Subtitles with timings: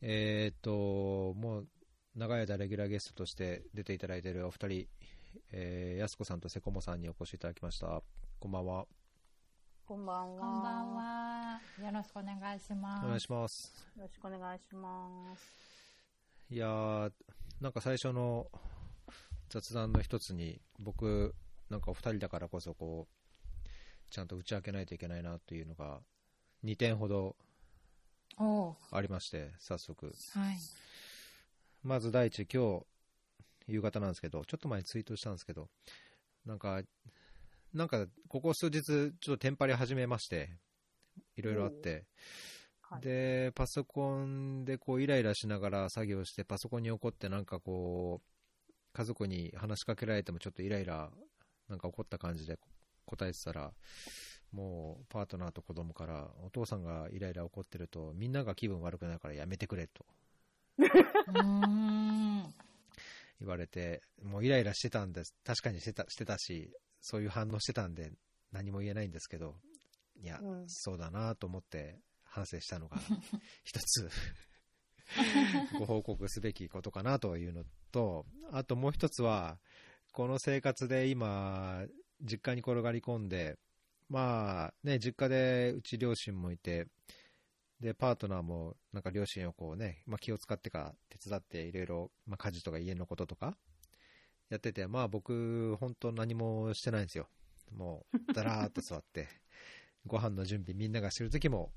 [0.00, 1.68] えーっと、もう
[2.14, 4.86] 長い間レギュラーゲストとして出ていただいているお二人、
[5.52, 8.02] えー、やすこさんとせこもさんにお越しいただきました。
[8.38, 8.86] こんばんは。
[9.86, 10.40] こんばんは。
[10.40, 11.60] こんばんは。
[11.82, 13.04] よろしくお願いします。
[13.04, 13.88] お願いします。
[13.96, 15.42] よろしくお願いします。
[16.50, 17.12] いやー、
[17.60, 18.46] なんか最初の
[19.48, 21.34] 雑談の一つに、僕、
[21.70, 23.68] なんかお二人だからこそ、こう、
[24.10, 26.00] ちゃんと打ち明けないといけないなというのが、
[26.64, 27.34] 2点ほど
[28.90, 30.06] ありまして、早速。
[30.06, 30.56] はい。
[31.82, 32.86] まず第一、今日、
[33.66, 35.68] 夕方なんですけど、ちょっと前にツイートしたんですけど、
[36.44, 36.82] なんか、
[37.74, 40.50] なんか、ここ数日、ちょっとテンパり始めまして、
[41.36, 42.06] いろいろあって、
[42.80, 51.10] はい、で、パソコンでこうイライラしながら作業して、パソコンに怒ってなんかこう、家族に話しかけられてもちょっとイライラ、
[51.68, 52.58] なんか怒った感じで
[53.04, 53.72] 答えてたら、
[54.52, 60.06] もうパートナーと子供から、お父さんがイライラ怒ってると、みんなが気分悪くなるからやめてくれと。
[63.40, 65.34] 言われて、もうイライラしてたんです。
[65.44, 68.12] 確かにしてたしてたし、そういう反応してたんで、
[68.52, 69.54] 何も言えないんですけど、
[70.20, 72.96] いや、うんそうだなと思って反省したのが、
[73.64, 74.08] 一つ、
[75.78, 79.58] ご報告すべきことかなというのと、あともう一つは、
[80.12, 81.84] この生活で今、
[82.20, 83.56] 実家に転がり込んで、
[84.08, 86.86] まあね、実家でうち両親もいて、
[87.80, 93.56] で、パートナーもなんか両親をこうね、まあ、気を使ってか手伝っていろいろ、まあ、家事とか家のこととか
[94.50, 97.28] やってて、まあ僕、本当何もしてないんですよ。
[97.76, 99.28] もう、だらーっと座って、
[100.06, 101.70] ご飯の準備みんながしてる時も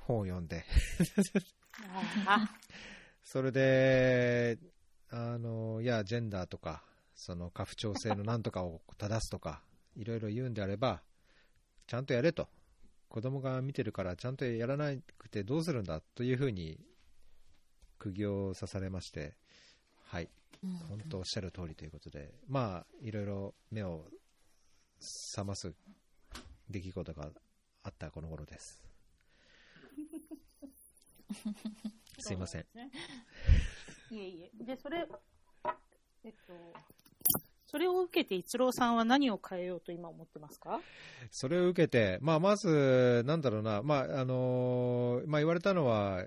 [0.00, 0.64] 本を読んで、
[2.26, 2.58] あ、
[3.24, 4.58] それで、
[5.08, 9.62] あの、いや、ジェンダーとか、その家父長制のなんとかを正すとか、
[9.96, 11.02] いろいろ言うんであれば、
[11.86, 12.48] ちゃんとやれと。
[13.08, 16.80] 子供が見てるからちゃんとやらなくてどうするんだというふうに
[18.00, 19.34] 釘を刺されまして、
[20.06, 20.28] はい、
[20.88, 24.06] 本当おっしゃる通りということで、まあ、いろいろ目を
[25.36, 25.72] 覚ます
[26.68, 27.30] 出来事が
[27.84, 28.82] あったこの頃です。
[32.18, 32.66] すいません。
[34.10, 34.64] いえいえ。
[34.64, 35.06] で、それ、
[36.24, 36.52] えっと、
[37.74, 40.80] それを受けて一郎さんは何を変えようと今思ってますか？
[41.32, 46.24] それを受けて、まあ、まず、なんだろうな、まああのまあ、言われたのは、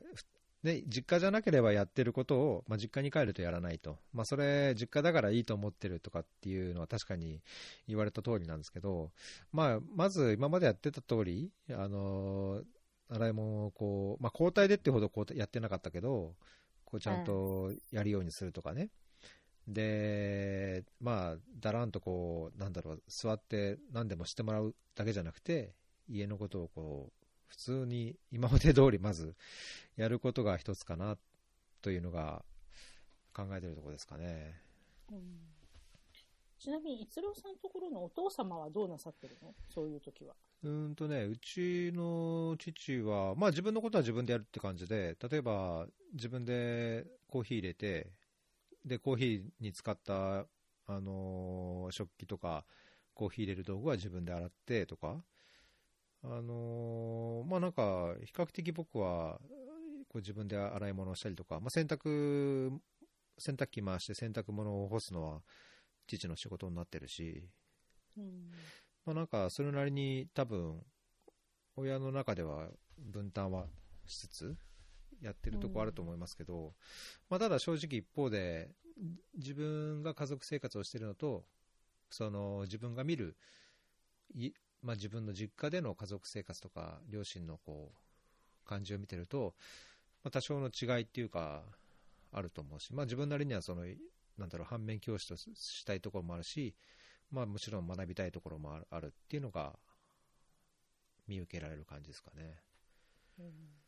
[0.63, 7.39] ね、実家じゃなければやってることを、まあ、実家に帰るとやらないと、まあ、それ、実家だからいいと思ってるとかっていうのは確かに
[7.87, 9.11] 言われた通りなんですけど、
[9.53, 12.61] まあ、まず今までやってた通り、あの
[13.09, 16.33] 洗い物をこう、まあ、交代でってほどこうやってなかったけど、
[16.83, 18.89] こうちゃんとやるようにするとかね。
[19.67, 25.73] で、まあ、だらんとこう、なんだろう、座って何でもしてもらうだけじゃなくて、
[26.07, 29.35] 家のことをこう、普通に今まで通りまず
[29.95, 31.17] やることが一つかな
[31.81, 32.43] というのが
[33.33, 34.61] 考えてるところですかね。
[35.11, 35.19] うん
[36.59, 39.53] ちなみに一郎さんのところのお父様はどうなさってるの？
[39.69, 40.33] そういう時は。
[40.63, 48.11] うーんとね、うちの父は、まあ自分のことは自分でやるって感じで、例えば自分でコーヒー入れて、
[48.87, 50.47] で、コーヒーに使った、
[50.87, 52.65] あのー食器とか、
[53.13, 55.23] コーヒー入れる道具は自分で洗ってとか、
[56.23, 59.39] あのーまあなんか、比較的僕は、
[60.09, 62.79] こう自分で洗い物をしたりとか、まあ洗濯、
[63.37, 65.41] 洗濯機回して洗濯物を干すのは
[66.07, 67.49] 父の仕事になってるし、
[68.17, 68.51] うん。
[69.05, 70.83] まあ、なんかそれなりに多分
[71.77, 73.67] 親の中では分担は
[74.05, 74.57] しつつ
[75.21, 76.73] やってるとこあると思いますけど、
[77.29, 78.69] まあ、ただ正直一方で
[79.37, 81.43] 自分が家族生活をしているのと
[82.09, 83.35] その自分が見る
[84.33, 84.51] い、
[84.81, 89.53] まあ、自分の実家での家族生活とか両親のこう感じを見てると、
[90.23, 91.63] まあ、多少の違いっていうか
[92.31, 93.83] あると思うし、まあ、自分なりにはその
[94.37, 96.75] なんだろう反面教師としたいところもあるし、
[97.31, 99.73] まあ、もちろん学びたいところもあるあるっていうのが
[101.27, 102.59] 見受けられる感じですかね。
[103.39, 103.86] うん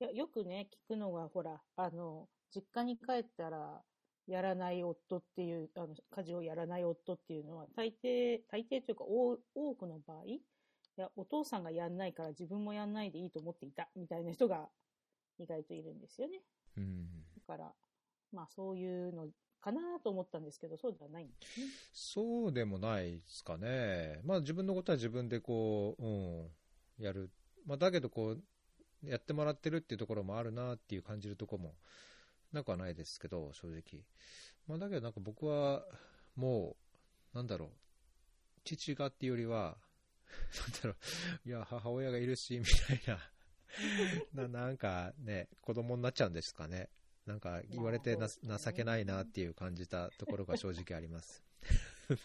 [0.00, 3.82] いやよくね、聞くのが、ほら、あの、実家に帰ったら、
[4.26, 10.40] やらない夫っていう、あの、家事をやらない夫っていうのは、大抵、大抵というか、多多くの場合、い
[10.96, 14.68] や、お父さんがやんないから自分もやんないでいいと思っていた、みたいな人が
[15.38, 16.40] 意外といるんですよね。
[16.78, 17.72] うん、だから、
[18.32, 19.28] まあそういうの
[19.60, 21.66] かなと思ったんですけど、そうではないんですね。
[21.92, 24.20] そうでもないですかね。
[24.24, 26.08] まあ自分のことは自分でこう、う
[27.02, 27.30] ん、やる。
[27.66, 28.42] まあだけどこう、
[29.04, 31.74] やってもらってるっていうところもあるなっていう感じるところも
[32.52, 34.04] なくはないですけど、正直。
[34.66, 35.84] まあだけどなんか僕は、
[36.36, 36.76] も
[37.32, 37.68] う、なんだろう、
[38.64, 39.78] 父がっていうよりは、
[40.60, 43.30] なんだろう、いや、母親がいるし、みたいな
[44.48, 46.90] ななんかね、子供になっちゃうんですかね。
[47.26, 51.44] なんか言われて情けないなっていう感じたところが正直あります。
[52.08, 52.18] はい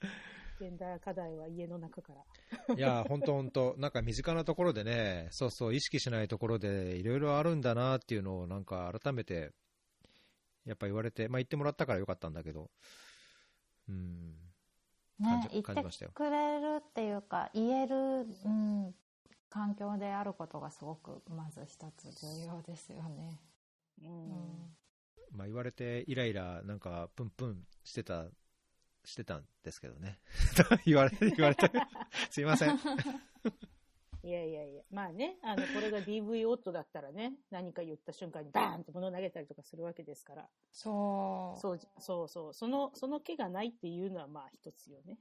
[0.60, 2.24] ねジェンダー課題は家の中から。
[2.76, 9.52] いや、本当本当なんか身近なところでね、そうそう、意識しないところでいろいろあるんだなっていうのをなんか改めて、
[10.64, 12.70] やっぱ言われて、まあ言ってもらったからよかったんだけど、
[13.88, 14.34] うん、
[15.22, 18.94] 感じ、ね言っ感じましたよてくれるっていうか、言える、うん、
[19.50, 23.40] 環境であることがすごく、まず一つ重要ですよね。
[24.02, 24.76] ううんん。
[25.32, 28.26] まあ言われてイライラ、なんかプンプンしてた、
[29.04, 30.18] してたんですけどね。
[30.86, 31.70] 言われて、言われて、
[32.30, 32.78] すいません。
[34.22, 34.82] いやいやいや。
[34.90, 40.48] まあね、あの、これが DV 夫だったらね、何か言った瞬間にバーンと物を投げたりとかするわけですから。
[40.72, 41.60] そう。
[41.60, 42.54] そう、そうそう。
[42.54, 45.18] その、その気がないっていうのはまあ一つよね。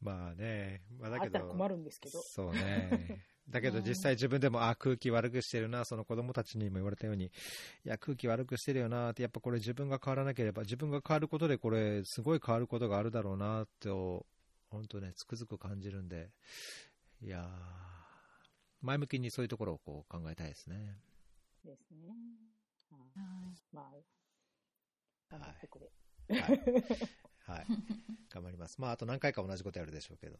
[0.00, 2.20] まあね、まあだあけど、ったら困るんですけど。
[2.20, 3.24] そうね。
[3.48, 7.30] だけどうん実際自分でも、あ、空気悪くしてるな、その子供たちにも言われたように、い
[7.84, 16.30] や、空気悪くしてるよなって、やっぱこれ自分が変わらなければ、自分が変わることでこれ、すごい変わることがあるだろうなって、本当ね、つくづく感じるんで、
[17.22, 18.06] いやー
[18.82, 20.96] 前向きにそういうところをこう考えたいですね。
[21.64, 22.08] ですね。
[22.90, 23.94] はいはいまあ、
[25.30, 25.90] 頑張ってくれ。
[26.40, 26.60] はい。
[27.46, 27.66] はい。
[28.32, 28.80] 頑張ります。
[28.80, 30.38] まあ、あと何回か同じことやるでしょうけど。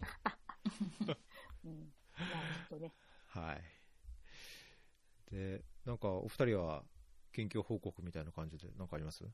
[1.64, 1.92] うん。
[2.18, 2.24] ま
[2.66, 2.92] あ、とね。
[3.28, 3.62] はい。
[5.34, 6.84] で、なんか、お二人は、
[7.32, 9.24] 近況報告みたいな感じで、なんかあります？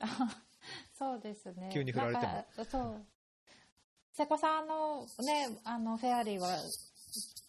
[0.00, 0.06] あ
[0.92, 1.70] そうですね。
[1.72, 3.06] 急に振られてもそう。
[4.12, 6.58] 瀬古さんのね、あの、フェアリーは、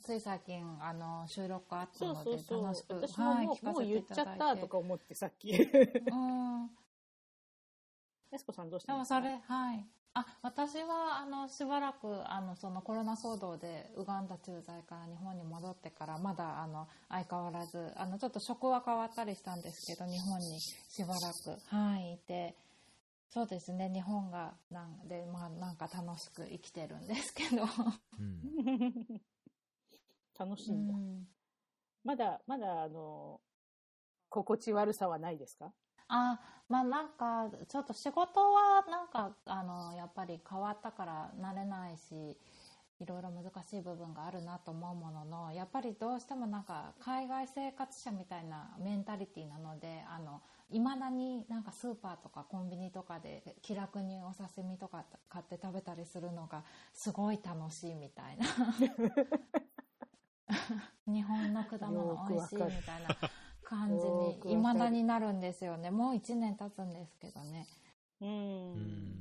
[0.04, 2.64] つい最近、あの、収録あったそうので、そうそう。
[2.64, 4.26] 楽しく、私ももう,、聞かもうせていただいて。
[4.26, 5.52] 言っちゃったとか思ってさっき。
[5.52, 5.56] う
[6.16, 6.70] ん。
[8.32, 9.16] やすこさんどうしたんですか？
[9.22, 9.88] でもそれ、はい。
[10.20, 22.56] あ、私は、あの、しばらく、あの、そのコロナ騒動で、ウガンダ駐在から日本に戻ってから、まだ、あの、相変わらず、あの、ちょっと職は変わったりしたんですけど、日本にしばらく、はい、いて、
[23.30, 27.64] そうですね、日本が、なんで、まあ、なんか楽しく生きてるんですけど。
[28.20, 29.22] うん。
[30.38, 30.94] 楽しいんだ。
[32.04, 33.42] まだ、まだ、あの、
[34.30, 35.74] 心地悪さはないですか？
[36.10, 42.38] あまあなんかちょっと仕事はなんかあのやっぱり変わったから慣れないし
[43.00, 50.42] いろいろ難しい部分があるなと思うもののやっぱりどうしてもなんか海外生活者みたいなメンタリティーなのであの
[50.72, 56.64] 未だになんかスーパーとかコンビニとかで気楽にお刺身とか買って食べたりするのが
[56.94, 58.46] すごい楽しいみたいな。
[61.08, 63.16] 日本の果物美味しいみたいな
[63.70, 67.68] 感じよにくわかる未だになるんですよねもう1年経つんですけどね
[68.22, 68.26] う。
[68.26, 68.32] うん
[68.80, 69.20] ん。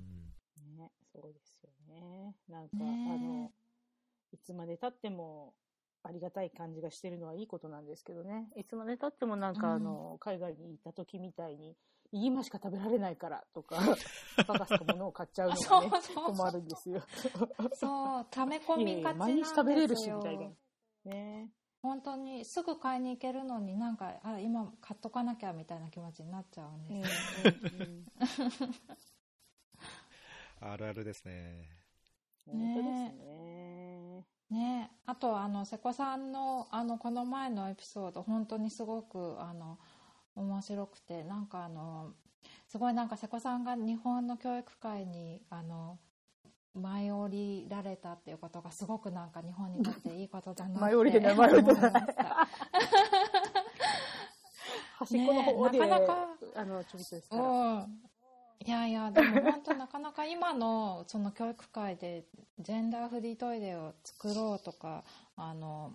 [0.76, 2.34] ね、そうですよね。
[2.48, 3.50] なんか、ねえあの、
[4.32, 5.54] いつまで経っても、
[6.04, 8.48] ありがたい感じがしてるのはいいことなんですけどね。
[8.56, 11.76] いつまで経ってもなんか、うんあの、海外に行った時みたいに、
[12.12, 13.76] イギマしか食べられないからとか、
[14.46, 15.90] バカすかものを買っちゃうのがね、
[16.24, 17.02] 困るんですよ。
[17.74, 20.50] そう溜め込みがちなんですよいやいや毎日食べれるしみたいな
[21.04, 21.50] ね
[21.82, 28.74] 本当にすぐ買いに行けるのになんかあ今買っとかなきゃみたいな気持ちになっちゃうんうんです、うんうん
[30.60, 31.68] あるあるですね。
[32.46, 34.24] 本当ですね。
[34.50, 39.78] ねあとあの瀬古さんのあのこの前のエピソード本当にすごくあの
[40.34, 42.14] 面白くてなんかあの
[42.66, 45.98] すごいなんか瀬古さんが日本の教育界にあの
[46.74, 51.92] 舞い降りられたっていうことがすごくなんか日本にとっていいことだなって舞い降りてない舞い降りてない
[54.98, 57.42] 端っこの方で、ねなかなかあの、ちょびっとですから。
[57.42, 58.00] うん
[58.66, 62.24] いやいやでも本当なかなか今のその教育界で
[62.58, 65.04] ジェンダーフリートイレを作ろうとか
[65.36, 65.94] あの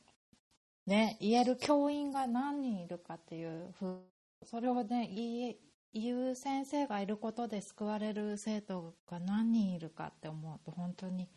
[0.88, 4.00] ね言える教員が何人いるかっていうふう
[4.46, 5.56] それをね言
[5.94, 11.28] い言う先生がいることで救われる生徒が何人いるかって思うと本当にい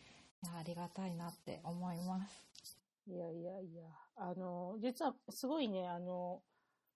[0.47, 2.47] やありがたいなって思います。
[3.09, 3.85] いやいやいや、
[4.17, 6.43] あの、実はすごいね、あの、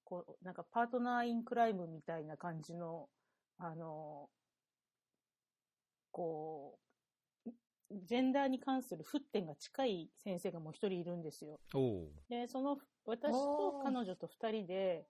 [0.05, 3.09] こう、なんかパートナーインクライムみたいな感じの、
[3.59, 4.29] あの、
[6.11, 6.79] こ
[7.47, 7.51] う、
[7.93, 11.61] ジェンダーに関する沸点が近い先生がもう一人いるんですよ。
[12.29, 15.07] で、その、私と彼女と二人で、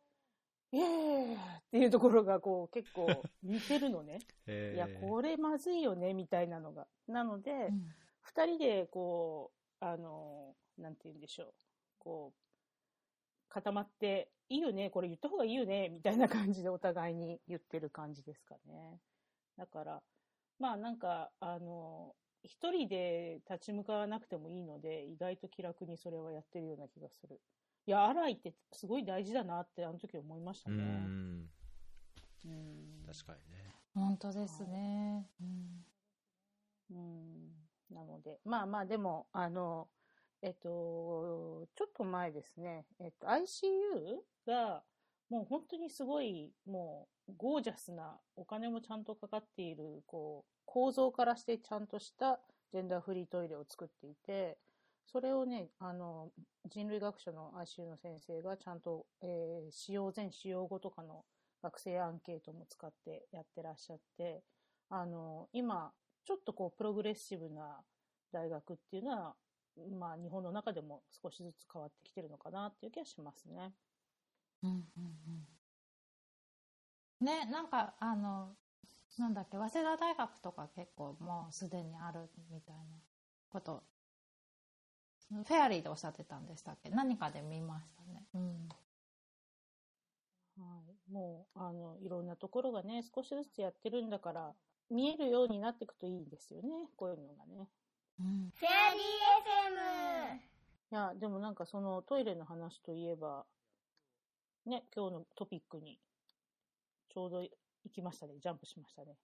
[0.73, 1.39] イエーイっ
[1.71, 3.09] ていうところがこう結構
[3.43, 4.19] 似てるのね。
[4.47, 6.87] えー、いや、これまずいよね、みたいなのが。
[7.09, 9.51] なので、うん二人で、こ
[9.81, 11.55] う、あの、なんて言うんでしょう。
[11.99, 19.01] こう、固まって、いいよね、これ言った方がいいよね、みたいな感じでお互いに言ってる感じですかね。
[19.57, 20.03] だから、
[20.59, 27.41] まあなんか、あの、一人で立ち向かわなくてもいいので、意外と気楽にそれはやってるような気がする。
[27.91, 30.85] いや、アライってすごい大事だなってあの時思いましたうね。
[30.85, 31.51] ん
[32.45, 33.75] うん確かにね。
[33.93, 35.27] 本当ですね。
[35.41, 35.85] うん
[36.93, 37.51] うん
[37.93, 39.89] なので、まあまあ、でも、あの、
[40.41, 44.85] えっと、ちょっと前ですね、えっと、ICU が、
[45.29, 52.39] もう本当にすごい、もう、ゴージャスな、お金もちゃんとかかっている、こう、構造からしてちゃんとした
[52.73, 54.59] ジェンダーフリートイレを作っていて、
[55.13, 56.31] それをね、あの、
[56.67, 61.25] 人類学者の ICU の先生がちゃんと、えー使用前使用後とかの
[61.63, 64.43] 学生アンケートも使ってやってらっしゃって、
[64.89, 65.93] あの、今、
[66.25, 67.83] ちょっとこう、プログレッシブな
[68.33, 69.35] 大学っていうのは、
[69.99, 73.73] まあ、日本の中でも少しずつ変わってきてるのかなっていう気がしますね。
[74.63, 75.47] うんうんうん
[77.21, 78.57] ね、なんかあの
[79.19, 82.83] なんだっけ早稲田大学とか結構もうすでにあるみたいな
[83.51, 83.85] こと
[85.31, 86.91] フェアリーでおっしゃってたんでしたっけ？
[86.91, 88.27] 何かで見ましたね。
[88.35, 88.69] うん
[90.57, 90.65] は
[91.09, 91.13] い。
[91.13, 94.55] もう、あの、いろんなところがね、少しずつやってるんだから、
[94.91, 96.69] 見えるようになっていくといいですよね。
[96.97, 97.69] こういうのがね。
[98.19, 99.03] うんフェアリー
[100.35, 103.47] FM いや、でもなんかそのトイレの話といえば、
[104.67, 105.99] ね、今日のトピックに、
[107.09, 107.51] ちょうど行
[107.95, 108.35] きましたね。
[108.39, 109.17] ジャンプしましたね。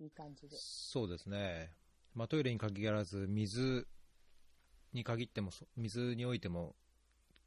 [0.00, 0.56] いい感じで。
[0.58, 1.70] そうですね。
[2.14, 3.86] まあ、トイレに限らず、水
[4.94, 6.74] に限っても、水においても、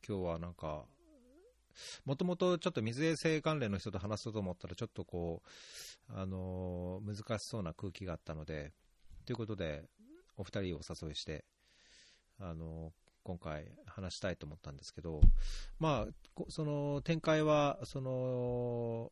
[0.08, 0.86] 今日はなんか、
[2.06, 5.42] もともとちょっと水衛生関連の人と話そうと思ったら、ちょっとこ
[6.10, 8.74] う、あのー難しそうな空気があったので、
[9.26, 9.90] ということで、
[10.38, 11.46] お二人をお誘いして、
[12.40, 15.20] あのー今回話したいと思ったんですけど、
[15.80, 19.12] まあ、その展開は、その、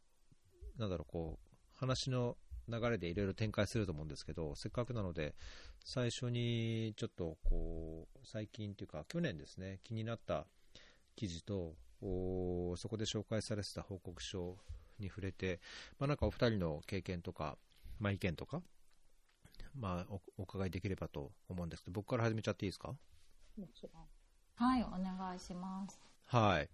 [0.78, 2.38] なんだろう、こう、話の
[2.68, 5.36] 流れでいろいろ展開すると思うんですけど、せっかくなので、
[5.84, 10.46] 最初にちょっとこう、最近というか、去年ですね、気になった
[11.16, 14.58] 記事と、おそこで紹介されてた報告書
[15.00, 15.60] に触れて、
[15.98, 17.58] まあ、なんかお二人の経験とか、
[18.00, 18.62] まあ、意見とか、
[19.74, 22.90] まあ、おお伺いできればと思うんですけど、僕から始めちゃっていいですか？
[22.90, 24.06] もちろん。
[24.56, 26.00] はいお願いします。
[26.26, 26.70] はい。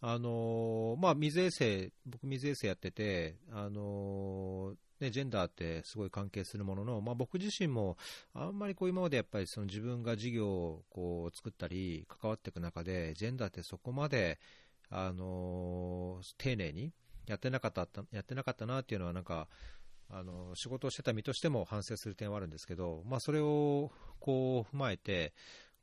[0.00, 7.98] あのーまあ、水衛生、僕水衛生やってて、あのーね、ジェンダーってすごい関係するものの、まあ、僕自身も
[8.32, 14.38] あんまりこう今までやっぱりその自分が事業をこう作ったり関わっていく中で、ジェンダーってそこまで、
[14.88, 16.92] あの丁寧に
[17.26, 19.48] やってなかった、やってなかったなっていうのはなんか、
[20.10, 23.90] あの仕事をしてた身としても反省する点はあるんですけど、まあ、それを
[24.20, 25.32] こう踏まえて、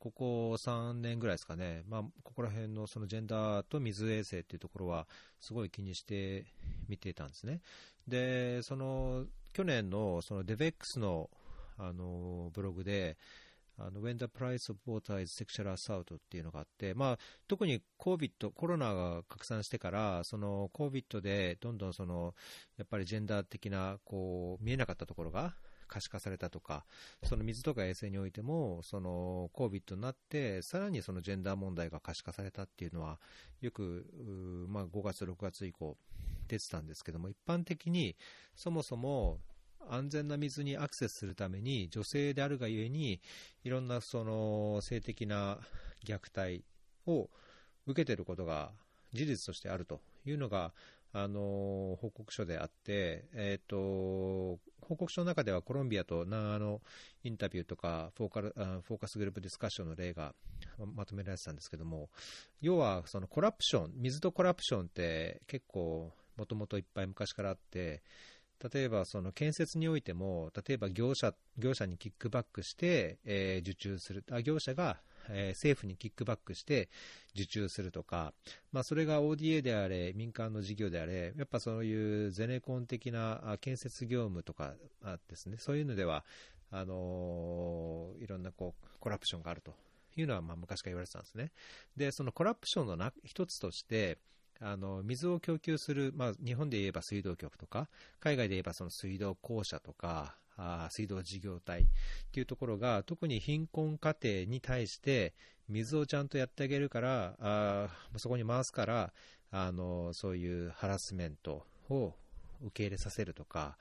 [0.00, 5.06] ここ3年ぐらいですかね、まあ、ここら辺のそのジェンダーと水衛生っていうところは、
[5.40, 6.46] すごい気にして
[6.88, 7.60] 見ていたんですね。
[8.08, 11.28] で、その去年のそのデベックスの
[11.76, 13.18] あのブログで、
[13.78, 22.34] あの When the price of water is sexual assault っていうのがあって、まあ、特に COVID、コロナが拡散してから、その COVID でどんどんその
[22.78, 25.54] やっぱりジェンダー的なこう見えなかったところが
[25.90, 26.86] 可視化されたとか、
[27.24, 33.18] その水とか衛生においても、その COVID になって、さらにそのジェンダー問題が可視化されたっていうのは、
[33.60, 34.06] よく、
[34.68, 35.98] まあ、5月、6月以降、
[36.46, 38.16] 出てたんですけども、一般的に
[38.54, 39.40] そもそも
[39.88, 43.20] 安全な水にアクセスするために、女性であるがゆえに、
[43.64, 45.58] いろんなその性的な
[46.04, 46.64] 虐待
[47.06, 47.28] を
[47.86, 48.70] 受けていることが
[49.12, 50.72] 事実としてあるというのが、
[51.12, 56.80] あの報告書であって、えー、と報告書の中ではコロンビアと長野
[57.24, 60.34] インタビューとかフォーカルフォーカスグループディスカッションの例が
[60.94, 62.08] まとめられてたんですけども
[62.60, 68.02] 要はそのコラプション水とコラプションって結構もともといっぱい昔からあって
[68.72, 74.98] 例えばその建設においても例えば業者業者にキックバックして、えー受注するあ業者が、
[75.28, 76.88] えー政府にキックバックして
[77.34, 78.32] 受注するとか、
[78.72, 84.74] まあ、それが ODA であれ、民間の事業であれ、やっぱそういうゼネコン的な建設業務とか
[85.28, 86.24] ですね、そういうのでは、
[86.70, 89.74] あのーいろんなこうコラプションがあると
[90.16, 91.52] いうのは、まあ、昔から言われてたんですね。
[91.96, 94.18] で、そのコラプションのな一つとして、
[94.62, 97.88] あの水を供給する、まあ、日本で言えば水道局とか、
[98.20, 100.36] 海外で言えばその水道公社とか、
[100.90, 101.84] 水道事業体っ
[102.32, 105.34] ていうところが、特に貧困家庭に対して、
[105.68, 109.12] 水をちゃんとやってあげるから、あそこに回すから、
[109.52, 112.14] あのそういうハラスメントを
[112.62, 113.76] 受け入れさせるとか、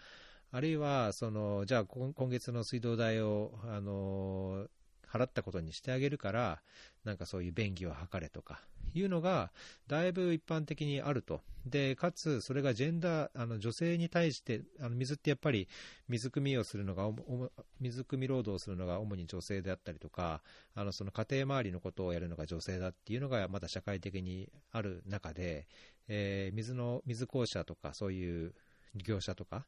[0.51, 4.67] あるいはそのじゃあ今月の水道代をあの
[5.07, 6.62] 払ったことにしてあげるから、
[7.03, 8.62] なんかそういう便宜を図れとか
[8.93, 9.51] いうのが、
[9.88, 11.41] だいぶ一般的にあると。
[11.65, 15.67] で、かつ、それがジェンダー、あの女性に対して、あの水ってやっぱり
[16.08, 20.41] 水汲みをするのが、おも水汲み労働をするのが主に女性であったりとか、
[20.75, 25.67] あのその家庭周りのことをやるのが女性だっていうのがまだ社会的にある中で、
[26.08, 28.53] えー水の、水公社とかそういう
[28.96, 29.65] 業者とか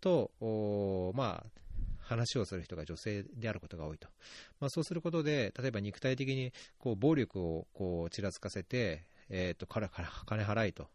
[0.00, 1.63] と、おまあ、
[2.04, 4.08] 話をする人が女性であることが多いと。
[4.60, 10.88] まあ、そうすることで、例えば肉体的にこう暴力をこうちらつかせて、えー、とからから金払いと、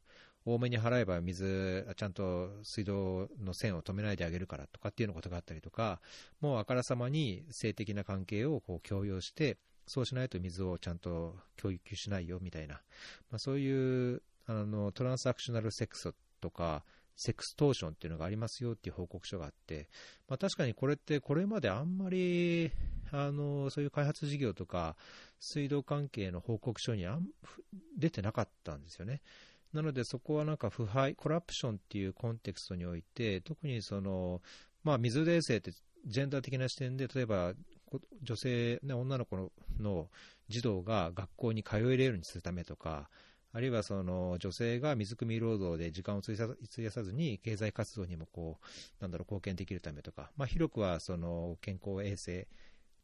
[0.45, 5.99] 多めに払えば水、ちゃんと水道の線を止めないであげるからとかっていうようなことがあったりとか、
[6.39, 12.75] もうあからさまに性的な関係をこう強要して、そうしないと水をちゃんと供給しないよみたいな、
[13.31, 16.83] まあ、そういうあのトランスアクショナルセックスとか、
[17.21, 19.89] セクストーションっていうのがありますよっていう報告書があって、
[20.29, 22.71] まあ、確かにこれって、これまであんまり
[23.11, 24.95] あのそういう開発事業とか、
[25.41, 27.27] 水道関係の報告書にあん
[27.97, 29.21] 出てなかったんですよね。
[29.73, 34.41] なので、そこはなんか腐敗、コラプションっていうコンテクストにおいて、特にその、
[34.83, 35.71] まあ、水冷静って
[36.07, 37.53] ジェンダー的な視点で、例えば
[38.23, 40.07] 女性、ね、女の子のの
[40.47, 43.09] 児童が学校に通えるようにするためとか、
[43.51, 46.35] あるいはその女性が水汲み労働で時間を費
[46.83, 52.47] やさずに経済活動にもこうなんだろう貢献できるためとか、まあ、広くはその健康衛生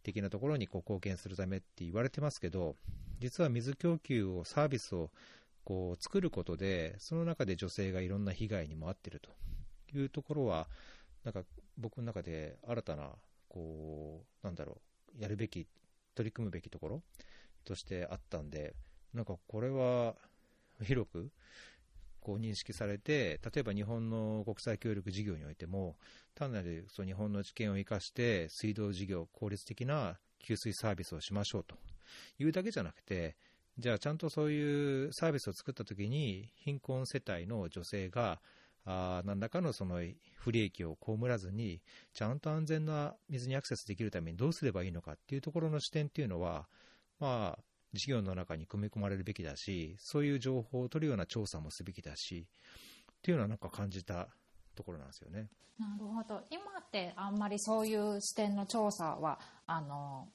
[0.06, 2.76] 的なところにこう貢献するためって言われてますけど、
[3.20, 5.10] 実は水供給を、サービスを
[5.64, 9.32] こう作ることで、その中で女性がいろんな被害にも遭っていると
[9.98, 10.68] いうところは、
[11.24, 11.42] なんか
[11.78, 13.10] 僕の中で新たな、
[13.50, 14.78] こう、なんだろ
[15.18, 15.68] う、やるべき、
[16.14, 17.02] 取り組むべきところ
[17.66, 18.76] としてあったんで、
[19.14, 20.16] なんかこれは
[20.84, 21.32] 広く
[22.26, 25.96] こう認識されて、例えば日本の国際協力事業においても、
[26.34, 31.76] 単なるそう日本の知見を生かして、水道事業、効率的な給水サービスをしましょうと。
[32.40, 33.36] いうだけじゃなくて、
[33.78, 38.42] じゃあちゃんとそういうサービスを作ったときに、貧困世帯の女性が、
[38.88, 40.00] あ何らかのその
[40.36, 41.82] 不利益を被らずに、
[42.14, 46.68] ちゃんと安全な水にアクセスできるためにどうすればいいのかっていうところの視点っていうのは、
[47.20, 47.64] まあ、
[47.96, 52.46] 事業の中に組み込まれるべきだし、そういう情報を取るような調査もすべきだし、
[53.12, 54.28] っていうのはなんか感じた
[54.76, 55.48] ところなんですよね。
[55.80, 60.30] なるほど今ってあんまりそういう視点の調査はあの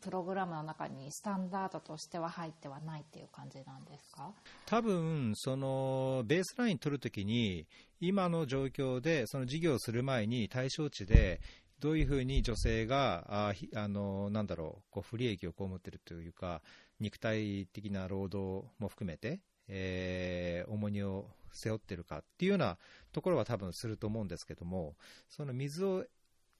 [0.00, 4.32] プログラムの中にスタンダードとしては入ってはないっていう感じなんですか？
[4.66, 7.66] 多分そのベースライン取るときに、
[8.00, 11.40] 今の状況で、その事業をする前に対象値で、
[11.78, 16.60] どういうふうに女性が、あひあのなんだろう、こう不利益を被っているというか、
[17.00, 22.78] 肉体的な労働も含めて、えー重荷を背負ってるかっていうような
[23.12, 24.94] ところは多分すると思うんですけども、
[25.28, 26.04] その水を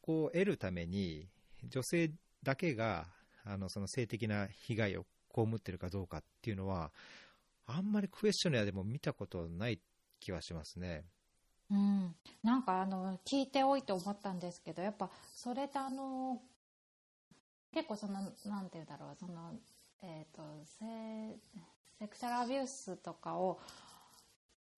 [0.03, 1.29] こう得るために、
[1.69, 2.11] 女性
[2.43, 3.07] だけが
[3.45, 6.93] あのその性的な被害を被ってるかどうかっていうのは、
[7.67, 9.81] あんまりクエスチョネアでも見たことない
[10.19, 11.05] 気はしますね。
[11.71, 16.41] うん、なんかあの聞いておいて思ったんですけどやっぱそれってあの
[17.73, 19.53] 結構そのなんて言うんだろうその、
[20.03, 21.37] えー、とセ
[21.99, 23.61] セクシャルアビュースとかを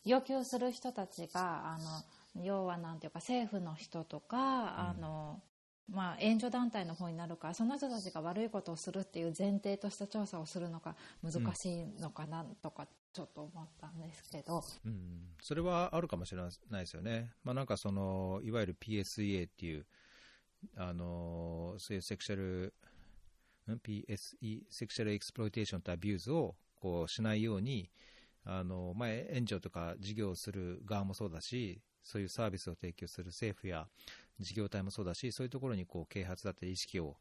[0.04, 5.40] 要求する人たちがあの要はなんていうか政府の人とか、あの
[5.90, 14.64] まあ、援助団体の方になるからその人たちが悪いことをするっていう前提とした調査をするのが難しいのかなとかちょっと思ったんですけど。
[14.86, 17.30] うん、それはあるかもしれないですよね。
[17.44, 19.86] まあ、なんかその、いわゆる PSEA っていう、
[20.76, 22.72] あの、そういうセクシャル、
[23.78, 27.90] PSE、セクシャルエクスプロイテーションとアビューズをこうしないように、
[28.44, 33.86] あの、まあ、援助とか事業をする側もそうだし、そういうサービスを提供する政府や
[34.40, 37.16] 事業体もそうだし、そういうところにこう啓発だったり意識を、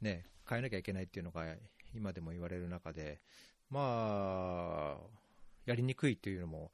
[0.00, 1.44] ね、変えなきゃいけないっていうのが
[1.94, 3.20] 今でも言われる中で、
[3.70, 5.06] まあ、
[5.66, 6.72] やりにくいというのも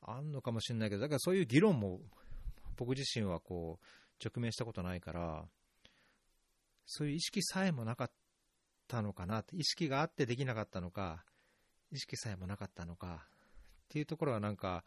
[0.00, 2.00] あんのかもしれないけど、だからそういう議論も
[2.76, 3.84] 僕自身はこう
[4.24, 5.44] 直面したことないから、
[6.86, 8.10] そういう意識さえもなかっ
[8.90, 11.24] たのかな、意識があってできなかったのか、
[11.92, 13.26] 意識さえもなかったのか
[13.86, 14.84] っていうところはなんか、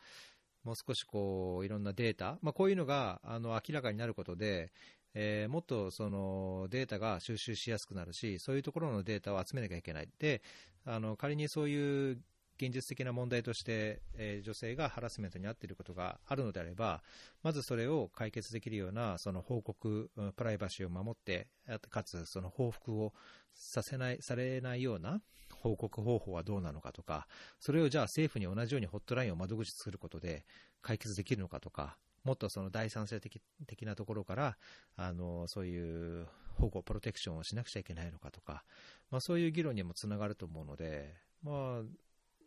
[0.64, 4.72] もう少しこういろんなデータ、まあ、こういうのがあの明らかになることで、
[5.14, 10.10] えーもっとそのデータが収集しやすくなるし、そういうところのデータを集めなきゃいけない。
[10.20, 10.42] で、
[10.86, 12.22] あの仮にそういう
[12.58, 17.02] 現実的な問題として、えー女性がハラスメントに遭っていることがあるのであれば、
[17.42, 21.48] まずそれを解決できるようなその報告、プライバシーを守って、
[21.90, 23.14] かつその報復を
[23.54, 27.28] させない、されないような報告方法はどうなのかとか、
[27.60, 30.46] それをじゃあ政府に同じようにホットラインを窓口作ることで
[30.82, 34.58] 解決できるのかとか、もっとその第三者的的なところから
[34.96, 38.64] あのそういう保護、プロテクションをしなくちゃいけないのかとか、
[39.12, 41.82] まあ、そういう議論にもつながると思うので、まあ、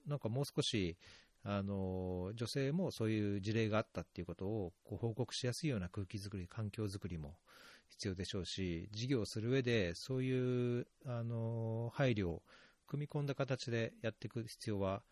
[0.06, 0.96] なんかもう少し
[1.42, 7.36] あの女性もそういう事例があったっていうことをこう報告しやすいような空気づくり、環境づくりも
[7.88, 12.42] 必要でしょうし、事業をする上でそういうあの配慮を
[12.86, 15.02] 組み込んだ形でやっていく必要は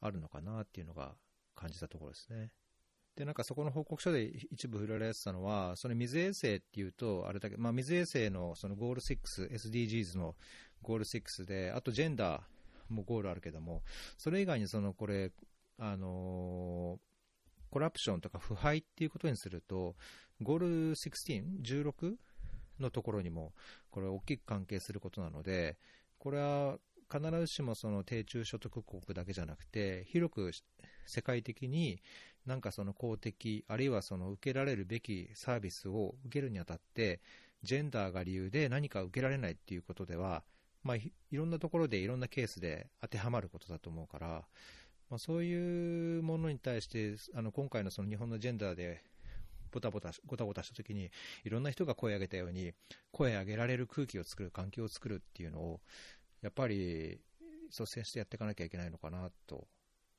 [0.00, 1.14] あるのかなっていうのが
[1.54, 2.50] 感じたところですね。
[3.16, 10.36] で、なんかそこの報告書で一部触れられてたのは、その水衛星っていうと、あれだけ、まあ、水衛星のそのゴール6、SDGs の
[10.82, 12.42] ゴール6で、あとジェンダー
[12.88, 13.82] もうゴールあるけども、
[14.16, 15.32] それ以外にそのこれ、
[15.78, 16.98] あの、
[17.70, 19.94] コラプションとか腐敗っていうことにすると、
[20.40, 22.14] ゴール16、16
[22.80, 23.52] のところにも、
[23.90, 25.76] これ大きく関係することなので、
[26.18, 26.78] これは
[27.10, 30.50] 必ずしもその低中所得国だけじゃなくて、広く
[31.06, 32.00] 世界的に
[32.46, 37.20] なんかその公的、あるいはその受けられるべきサービスを受けるにあたって、
[37.62, 40.44] ジェンダーが理由で何か受けられないっていうことでは、
[40.82, 44.44] まあ、いろんなところでいろんなケースで当てはまることだと思うから、
[45.10, 49.02] まあ、そういうものに対して、あの今回のその日本のジェンダーで
[49.70, 51.10] ボタボタ、ごたごたしたときに、
[51.44, 52.72] いろんな人が声を上げたように、
[53.12, 55.80] 声を上げられる空気を作る、環境を作るっていうのを、
[56.42, 57.20] やっぱり
[57.70, 59.66] 率先してやっていかなきゃいけないのかなと、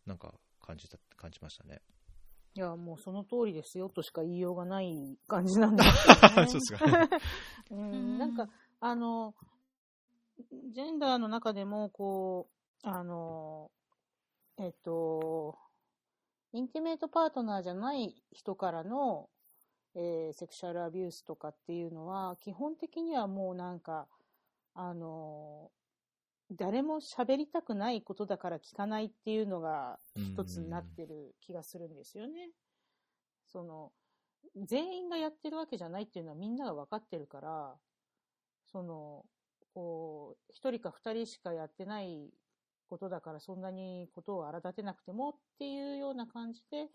[0.06, 1.82] なんか感じた、感じましたね。
[2.56, 7.10] いや、もうその通りですよとしか言いようがない感じなんですけど、ね、 そうですか。
[7.72, 9.36] うん、なんか、あの、
[10.72, 12.50] ジェンダーの中でも、こ
[12.84, 13.72] う、あの、
[14.58, 15.58] えっと、
[16.54, 19.30] インティメイトパートナーじゃない人からの、
[19.96, 24.08] えー、セクシャルアビュースとかっていうのは、基本的にはもうなんか、
[24.74, 25.72] あの、
[26.52, 32.50] 誰も喋りたくないことだから聞かないっていうのが一つになってる気がするんですよね。
[33.46, 33.92] その、
[34.56, 37.76] 全員がやってるわけじゃないっていうのはみんなが分かってるから、
[38.72, 39.26] その、
[39.74, 42.32] こう、一人か二人しかやってない
[42.88, 46.88] ことだからそんなにことを荒立てなくてもっていうような感じで、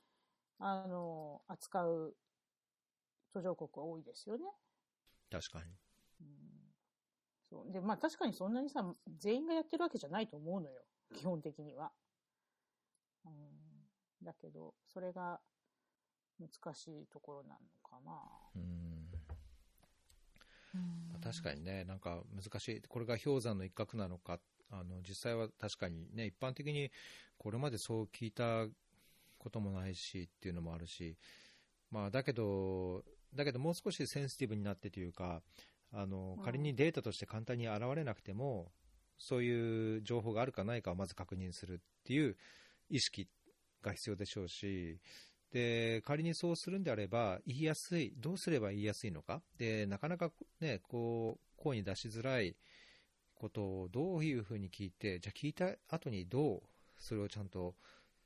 [0.59, 2.17] あの、扱う
[3.33, 4.45] 途上国は多いですよね。
[5.31, 5.71] 確かに。
[6.21, 6.55] うん
[7.51, 7.73] そう。
[7.73, 8.85] で、まあ確かにそんなにさ、
[9.19, 10.83] 全員がやってるわけじゃないと思うのよ。
[11.15, 11.93] 基本的には。
[13.25, 13.33] うん。
[14.25, 15.41] だけど、それが
[16.41, 17.59] 難しいところなの
[17.89, 18.13] かな。
[18.57, 18.94] うん。
[21.23, 22.83] 確かにね、なんか難しい。
[22.89, 24.39] これが氷山の一角なのか。
[24.71, 26.91] あの、実際は確かにね、一般的に
[27.39, 28.67] これまでそう聞いた
[29.39, 31.17] こともないしっていうのもあるし、
[31.91, 35.43] まあだけど、だけどもう少しセンシティブになってというか、
[35.93, 38.73] あの仮にデータとして簡単に現れなくても、
[39.17, 42.37] そういう情報があるかないかをまず確認するっていう
[42.91, 43.29] 意識
[43.83, 44.99] が必要でしょうし、
[45.55, 52.57] で仮にそうするんであれば、言いやすい、どうすれば言いやすいのか、でなかなか、ね、こう声に出しづらい
[53.37, 56.63] ことをどういうふうに聞いて、じゃあ聞いた後にどう
[56.99, 57.77] それをちゃんと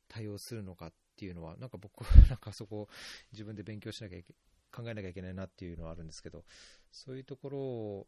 [0.09, 2.89] 対応するのかっていうのは、なんか僕は なんかそこ
[3.31, 4.33] 自分で勉強しなきゃいけ
[4.73, 6.47] 考えなきゃいけないなっていうのはあるんですけど、
[6.91, 8.07] そういうところを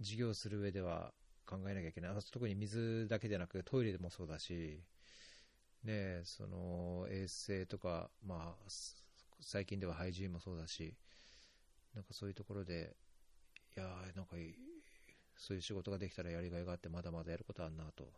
[0.00, 1.14] 事業する上では
[1.46, 2.14] 考えなきゃいけない。
[2.30, 4.82] 特に水だけでなくトイレでもそうだし、
[5.84, 8.70] ね、その衛生とか、まあ、
[9.40, 10.94] 最近ではハイジーンもそうだし、
[11.94, 12.94] なんかそういうところで、
[13.76, 14.36] いやなんか
[15.36, 18.12] そういう仕事ができたらやりがいがあって、まだまだやることあるなと。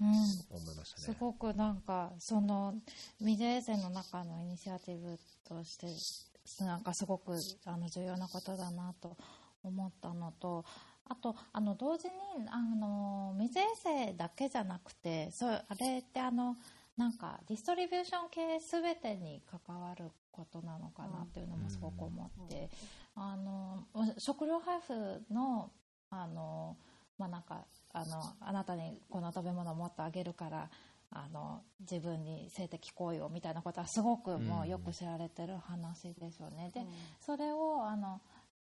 [0.00, 2.74] 思いましたね、すごくなんかその
[3.20, 5.16] 水衛星の中のイニシアティブ
[5.48, 7.36] としてなんかすごく
[7.66, 9.16] あの重要なことだなと
[9.62, 10.64] 思ったのと
[11.08, 12.12] あとあの同時に
[12.48, 16.56] あの水衛星だけじゃなくてそあれってあの
[16.96, 22.70] なんかディストリビューション系全てに関わることなのかなっていうのもすごく思って、
[23.14, 23.84] あの
[24.18, 25.70] 食料配布の
[26.10, 26.76] あの、
[27.18, 30.70] まあ、なんかあのあなたにこの食べ物をもっとあげるから
[31.10, 36.70] あの自分に性的行為をみたいなことはすごくもうよく知られてる話でしょうね。
[36.74, 36.80] で、
[37.20, 38.20] それをあの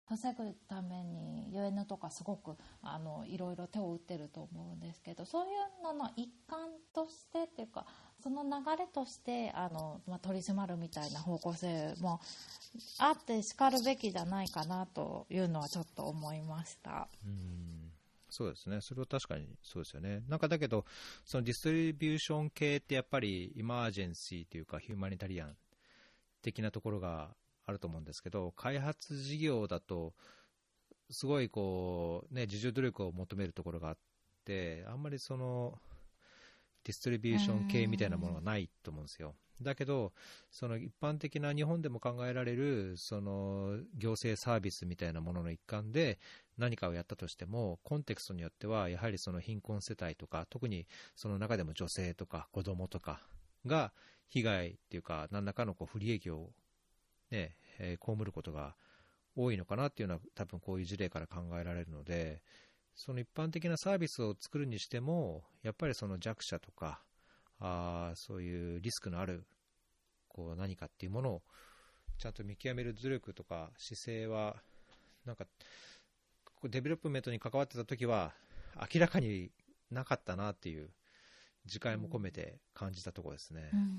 [0.10, 7.86] 防ぐために UN とかすごくあのいろいろ手を打ってると思うんですけどそういうのの一環としてっていうか
[8.24, 12.22] その流れとしてあの、まあ、取り締まるみたいな方向性も
[13.00, 17.08] あってしかるべきじゃないかなというのはちょっと思いました。
[17.26, 17.91] うん
[18.30, 20.22] そうですね、それは確かにそうですよね。
[20.28, 20.86] なんかだけど、
[21.26, 25.56] そのディストリビューション系ってやっぱりイマージェンシーというかヒューマニタリアン
[26.41, 27.30] 的なところが
[27.68, 30.14] あると思うんですけど、開発事業だと、
[31.12, 33.98] すごいこう、ね、自助努力を求めるところがあっ
[34.46, 35.78] て、あんまりその、
[36.84, 39.36] ディストリビューション系みたいなものはないと思うんですよ。
[39.62, 40.14] だけど、
[40.50, 46.20] その一般的な日本でも考えられるその行政サービスみたいなものの一環で
[46.58, 53.20] 何かをやったとしても、コンテクストによっては、やはりその貧困世帯とか、特にその中でも女性とか子供とか
[53.66, 53.92] が
[54.30, 56.52] 被害っていうか、何らかのこう不利益を、
[57.32, 58.76] ねえー被ることが
[59.36, 62.42] 多いのかなっていうのは、多分こういう事例から考えられるので、
[62.96, 67.04] その一般的なサービスを作るにしても、やっぱりその弱者とか、
[67.60, 69.46] あそういうリスクのある
[70.28, 71.42] こう何かっていうものを
[72.18, 74.56] ちゃんと見極める努力とか姿勢は、
[75.26, 75.46] なんか、
[76.63, 78.34] development に関わってた時は、
[78.94, 79.52] 明らかに
[79.92, 80.90] なかったなっていう、
[81.66, 83.70] 自戒も込めて感じたところですね。
[83.74, 83.98] うんうん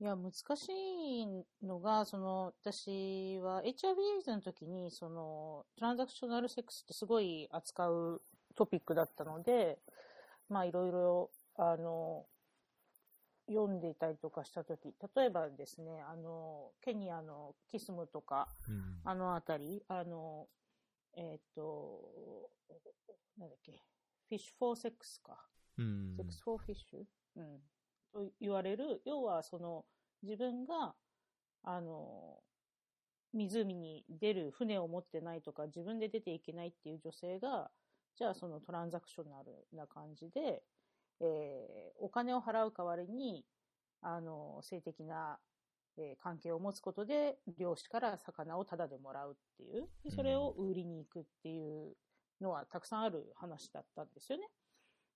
[0.00, 1.26] いや、難しい
[1.62, 8.22] のが、その、私は HIV の時に、その、 transactional sex ってすごい扱う
[8.54, 9.78] トピックだったので、
[10.48, 12.24] まあ、いろいろ、あの、
[13.46, 19.00] 読んでいたりとかした時、例えばですね、あの、ケニアのキスムとか、うん。
[19.04, 20.46] あのあたり、あの、
[21.16, 22.50] えっ、と、
[23.36, 23.82] なんだっけ、
[24.28, 25.36] フィッシュフォーセックスか。
[25.76, 26.14] うん。
[26.16, 27.04] セックスフォーフィッシュ、
[27.36, 27.60] うん、
[28.12, 29.84] と言われる、要はその
[30.22, 30.94] 自分が、
[31.62, 32.38] あの、
[33.32, 37.70] 湖に出る船を持ってないとか、自分で出ていけないっていう女性が、
[38.16, 40.62] じゃあそのトランザクショナルな感じで、
[41.20, 43.44] えーお金を払う代わりに、
[44.02, 45.38] あの、性的な、
[45.98, 51.96] えー関係を持つことで、漁師から魚をタダでもらうっていう、それを売りに行くっていう
[52.40, 54.48] のはたくさんある話だったんですよね。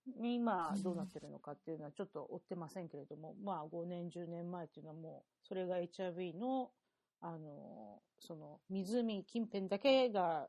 [0.07, 6.73] ね今どうなってるのかっていうのはちょっと追ってませんけれども、まあ5年、10年前っていうのはもう、それが HIV の、
[7.21, 10.49] あの、その湖近辺だけが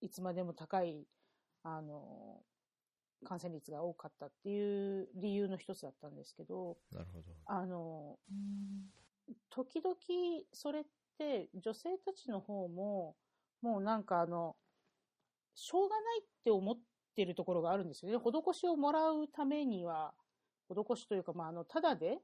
[0.00, 1.06] いつまでも高い、
[1.62, 2.42] あの、
[3.24, 7.32] 感染率が多かったっていう理由の一つだったんですけど、なるほど。
[7.46, 8.90] あの、うん
[9.50, 9.96] 時々
[10.52, 10.84] それっ
[11.18, 13.16] て女性たちの方も
[13.60, 14.56] もうなんかあの
[15.54, 16.82] しょうがないって思って
[17.24, 18.18] るところがあるんですよね。
[18.18, 20.12] 施しをもらうためには
[20.68, 22.18] 施しというか、まあ、あのただで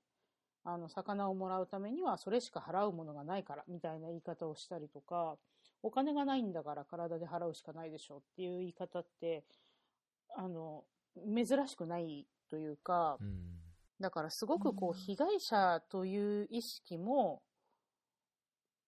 [0.64, 5.36] あの魚をもらうためにはそれしか払うものがないからみたいな言い方をしたりとか
[5.82, 9.44] お金がないんだから体で払うしかないでしょっていう言い方って
[10.36, 10.84] あの
[11.16, 13.42] 珍しくないというか、うん。
[14.00, 14.92] だからすごくこうん。
[14.92, 17.42] う被害者という意識も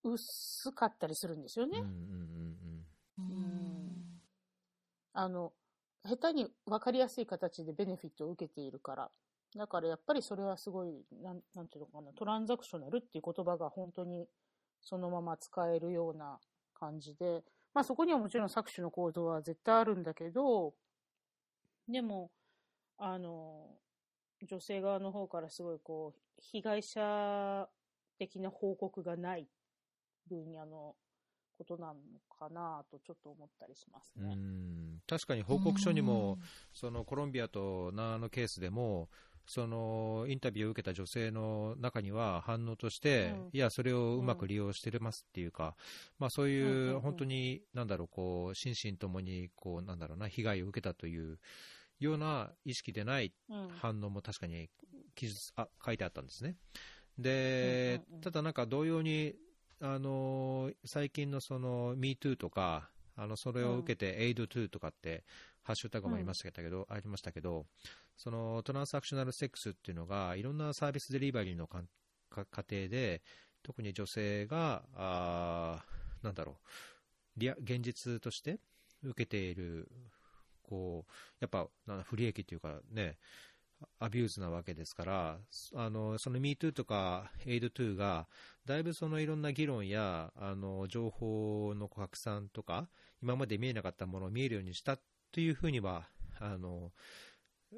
[0.03, 1.79] 薄かったりするんですよね。
[1.81, 1.95] うんうん
[3.19, 3.37] うん。
[3.37, 4.21] うん。
[5.15, 5.53] あの、
[6.07, 9.11] 下手に分かりやすい形でベネフィットを受けているから。
[9.57, 14.29] だからやっぱりそれはすごい、なんなんていうのかな、トランザクショナルっていう言葉が本当に
[14.81, 16.41] そのまま使えるような
[16.75, 20.75] 感じで、まあそこにはもちろん搾取の行動は絶対あるんだけど、
[21.89, 22.31] でも、
[22.99, 23.79] あの、
[24.43, 27.69] 女性側の方からすごいこう、被害者
[28.19, 29.49] 的な報告がない
[30.29, 30.97] 分野の
[31.59, 32.01] ことなの
[32.39, 34.39] かなとちょっと思ったりしますうんうね。
[34.94, 36.39] ん確かに報告書にも、
[36.73, 39.09] そのコロンビアとナーのケースでも、
[39.47, 43.49] そのインタビューを受けた女性の中には反応として、うん。
[43.53, 45.77] いや、それをうまく利用してますっていうか、
[46.19, 51.39] まあ、そういう本当に、なんだろう、こう心身ともにこうなんだろうな被害を受けたという
[52.01, 53.69] ような意識でないうん。
[53.81, 54.69] 反応も確かに
[55.15, 56.57] 記述あ書いてあったんですね。
[57.17, 59.35] でただなんか同様に、
[59.81, 65.25] あの最近のその MeToo とか、あのそれを受けて AID2 とかって、
[65.63, 67.67] ハッシュタグもありましたけど、ありましたけど、
[68.17, 71.89] そのトランスアクショナルセックスっていうのが、いろんなサービスデリバリーのかん
[72.31, 73.23] か過程で、
[73.63, 78.59] 特に女性が、あーなんだろう、リア現実として
[79.03, 79.89] 受けている、
[80.63, 81.69] こう、やっぱ、
[82.05, 83.17] 不利益というかね、
[83.99, 85.39] abuse なわけですから、
[85.75, 88.27] あのその MeToo とか AidToo が、
[88.65, 92.89] だいぶそのいろんな議論やあの情報の拡散とか、
[93.23, 94.99] 今まで見えなかったものを見えるようにした
[95.33, 96.09] というふうには、
[96.41, 96.93] あの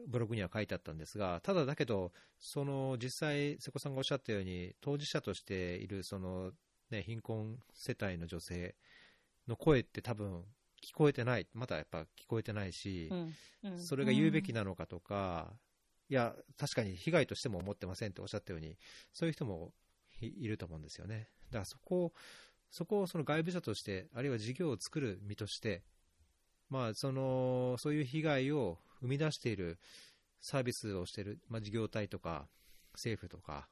[0.08, 6.52] ブログには書いてあったんですが、ただだけど、その実際、瀬古さんがおっしゃったように、当事者としているその、
[6.90, 8.74] ね、貧困世帯の女性
[9.48, 10.44] の声って多分
[10.82, 13.78] 聞こえてない、まだやっぱ聞こえてないし、うんうん。
[13.78, 15.52] それが言うべきなのかとか、
[16.08, 18.76] いや、確かに被害としても思ってませんっておっしゃったように、
[19.12, 19.72] そういう人も
[20.20, 21.28] いると思うんですよね。
[21.50, 22.12] だからそこを、
[22.70, 25.82] そこをその外部者として、あるいは事業を作る身として、
[26.68, 29.78] まあ、その、そういう被害を生み出している
[30.40, 32.48] サービスをしている、まあ、事業体とか、
[32.94, 33.68] 政府とか、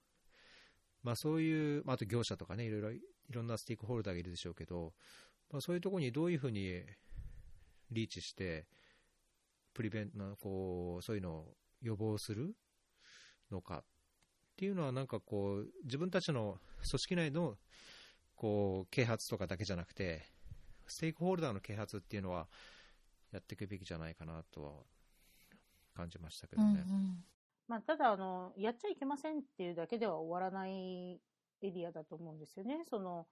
[1.02, 4.92] まあ、そういう、まあ、あと業者とかね、いろいろ、いろんなスティークホルダーがいるでしょうけど、
[5.50, 6.82] まあ、そういうところにどういうふうに
[7.90, 8.66] リーチして、
[9.72, 12.54] プリベンこうそういうのを予防する
[13.50, 13.84] のかっ
[14.56, 17.56] ていうのは、なんかこう、自分たちの組織内の
[18.34, 20.22] こう啓発とかだけじゃなくて、
[20.86, 22.48] ステークホルダーの啓発っていうのは、
[23.30, 24.72] やっていくべきじゃないかなとは
[25.94, 26.84] 感じましたけどね。
[27.66, 31.20] まあ、ただあの、やっちゃいけませんっていうだけでは終わらない
[31.62, 32.84] エリアだと思うんですよね。
[32.84, 33.26] その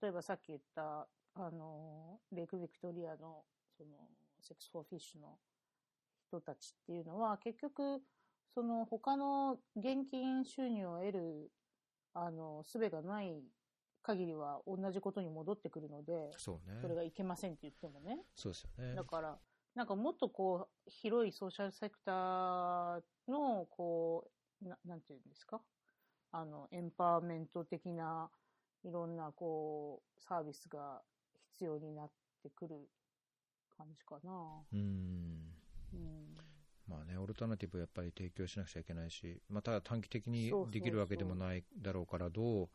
[0.00, 3.44] 例えばさっき言ったあの Lake Victoria の
[3.76, 4.08] その
[4.40, 5.38] セックス・フォー・フィッシュの
[6.32, 8.00] 人たちっていうのは結局
[8.54, 11.50] その他の現金収入を得る
[12.14, 13.42] あの術がない
[14.02, 16.78] 限りは同じことに戻ってくるのでそうね。
[16.80, 18.18] それがいけませんって言ってもね。
[18.34, 19.04] そうですよねだ。
[19.04, 19.38] から、
[19.74, 24.30] なんかもっとこう、広いソーシャルセクターの、こ
[24.64, 25.60] う、ななんていうんですか？
[26.32, 28.28] あの、エンパワーメント的な、
[28.84, 31.02] いろんな、こう、サービスが
[31.52, 32.10] 必要になっ
[32.42, 32.88] てくる
[33.76, 34.32] 感じかな。
[34.72, 34.78] うん。
[34.78, 35.41] うん。
[36.92, 42.68] まあね、オルタナティブをやっぱり提供しなくちゃいけないし、また短期的にできるわけでもないだろうから、どう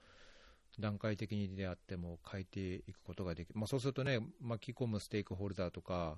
[0.79, 6.17] 段階的にであっても変えていくことができる、まあ、そうするとね、巻き込むステークホルダーとか、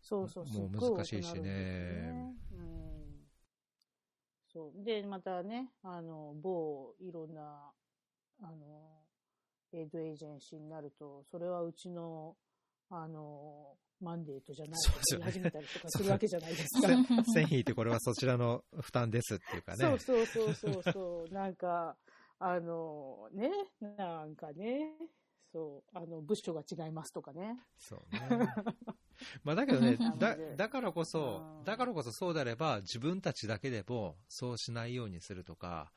[0.00, 3.22] そうそう、もう難しいしねねうん。
[4.52, 4.84] そう。
[4.84, 7.72] で、またね、あの、某いろんな、
[8.40, 9.02] あの、
[9.72, 12.36] エイドエージェンシーになると、それはうちの、
[12.90, 14.80] あの、マンデートじゃない。
[14.80, 16.88] とか始めたりとかするわけじゃないですか。
[17.32, 19.78] 線引いてこれはそちらの負担ですっていうかね。
[19.86, 21.32] そうそうそうそうそう。
[21.32, 21.96] なんか、
[22.38, 24.96] あの、ね、なんかね、
[25.52, 27.60] そう、あの、部署が違いますとかね。
[27.76, 28.20] そうね。
[29.44, 30.56] まあだけどねだ、で。
[30.56, 31.64] だからこそう、ん。
[31.64, 35.92] だからこそそうであれば、自分たちだけでもそうしないようにするとか、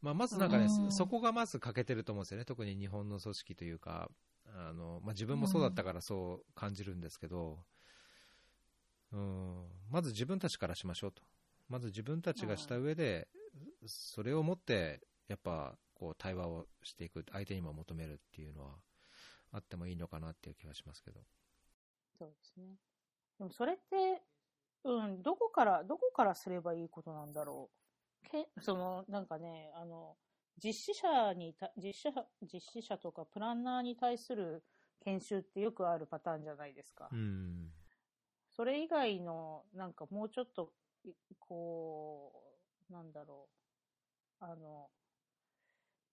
[0.00, 0.92] まあ、まずなんかね、うん。
[0.92, 4.10] そこがまず欠けてると思うんですよね、特に日本の組織というか、
[4.56, 7.58] あのまあ、自分もそうだったからそう感じるんですけど、
[9.12, 11.22] うん、まず自分たちからしましょうと、
[11.68, 13.26] まず自分たちがした上で、
[13.86, 18.76] それをもって、やっぱこう対話をしていく、相手にも求めるっていうのは
[19.50, 21.20] あってもいいのかなっていう気はしますけど。
[22.16, 22.76] そうですね。
[23.38, 24.22] でもそれって、
[24.84, 27.70] うん、どこから、どこからすればいいことなんだろ
[28.24, 28.28] う。
[28.30, 30.16] けその、なんかね、あの、
[30.62, 34.62] 実施者にた、実施者、実施者とかプランナーに対する
[35.04, 37.08] 研修ってよくあるパターンじゃないですか。
[37.12, 37.70] うん
[38.56, 40.70] それ以外の、なんかもうちょっと、
[41.04, 42.32] いこ
[42.88, 43.48] う、なんだろ
[44.40, 44.44] う。
[44.44, 44.88] あの、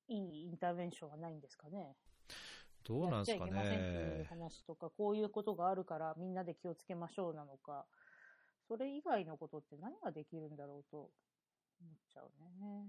[0.08, 1.96] いいインターベンションはないんですかね。
[2.84, 4.26] どうなんですかやっちゃいけませんっていうね。
[4.28, 7.86] 話とか、こういうことがあるからみんなで気をつけましょうなのか、
[8.68, 12.88] それ以外のことって何ができるんだろうと思っちゃうね。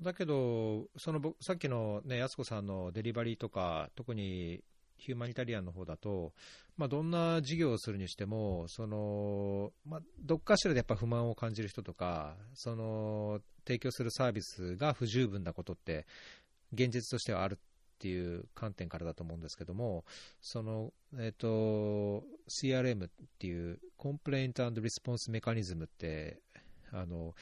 [0.00, 4.62] だけど、そのさっきのね、安子さんのデリバリーとか、特に
[4.96, 6.32] ヒューマニタリアンの方だと、
[6.76, 16.06] まあ、どんな事業をするにしても、そのまあ、どっかしらでやっぱ不満を感じる人とか、その提供するサービスが不十分なことって、
[16.72, 17.58] 現実としてはあるっ
[17.98, 20.04] ていう観点からだと思うんですけども、
[20.40, 26.40] そのえっと CRM っていう、コンプレイントリスポンスメカニズムって、
[26.92, 27.34] あの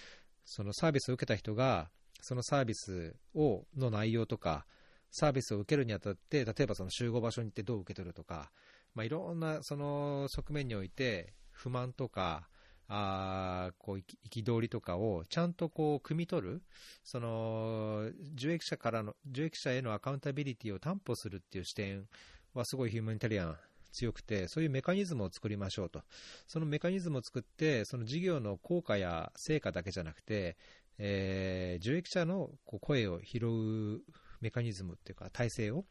[0.44, 1.90] そのサービスを受けた人が、
[2.22, 4.64] そのサービスをの内容とか、
[5.10, 8.50] サービスを受けるにあたって、例えばその集合場所に行ってどう受け取るとか、
[8.94, 12.48] まあ、いろんなその側面において、不満とか、
[12.88, 16.62] あこう憤りとかをちゃんとこう汲み取る、
[17.04, 22.06] その受益者からの受益者へのアカウンタビリティを担保するっていう視点
[22.54, 23.56] はすごいヒューマニタリアン
[23.92, 26.02] 強くて、そういうメカニズムを作りましょうと、
[26.46, 30.56] そのメカニズムを作って、その事業の効果や成果だけじゃなくて、
[30.98, 34.02] えー受益者のこう声を拾う
[34.40, 35.84] メカニズムっていうか、体制を、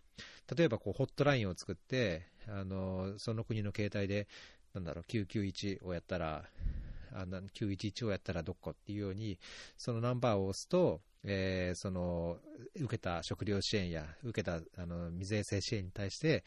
[0.55, 4.27] 例えばこうホットラインを作って、あのその国の携帯で、
[4.73, 6.45] なんだろう、991をやったら、
[7.13, 9.39] あな911をやったらどこっていうように、
[9.77, 12.37] そのナンバーを押すと、えーその
[12.75, 16.43] 受けた食料支援や受けたあの水衛生支援に対して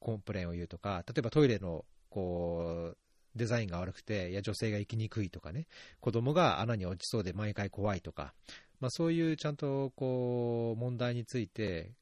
[0.00, 2.96] コンプレーンを言うとか、例えばトイレのこう
[3.36, 5.66] デザインが悪くて、いや女性が行きにくいとかね、
[6.00, 8.34] 子供が穴に落ちそうで毎回怖いとか、
[8.80, 11.92] まあ、そういうちゃんとこう問題について、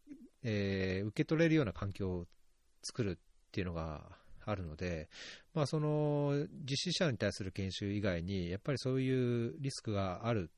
[0.43, 2.27] えー受け取れるような環境を
[2.83, 3.17] 作るっ
[3.53, 4.03] ていうのが
[4.47, 5.09] あるので、
[5.55, 10.51] まあ、その実施者に対する研修以外に、やっぱりそういうリスクがある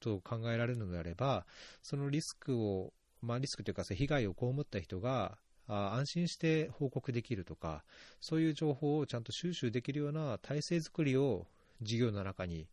[0.00, 1.46] と考えられるのであれば、
[1.82, 2.92] そのリスクを、
[3.22, 5.38] まあ、リスクというか、被害を被った人が
[5.68, 7.84] あ安心して報告できるとか、
[8.20, 11.46] そういう情報をちゃんと収集できるような体制作りを
[11.82, 12.66] 事業の中に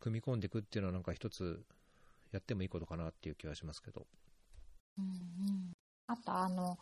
[0.00, 1.64] 組み込んでいくっていうのは、なんか一つ
[2.32, 4.06] やってもいいことかなっていう気はしますけど。
[4.98, 5.72] うんうん
[6.08, 6.78] あとあの